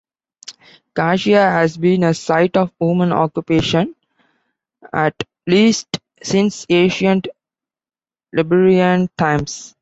[0.95, 3.95] Garcia has been a site of human occupation
[4.91, 5.13] at
[5.45, 7.27] least since ancient
[8.35, 9.75] Iberian times.